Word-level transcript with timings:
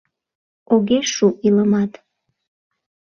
Огеш 0.73 1.07
шу 1.15 1.27
илымат... 1.45 1.91